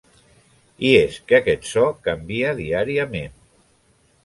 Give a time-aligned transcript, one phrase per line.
[0.89, 3.39] I és que aquest so canvia diàriament.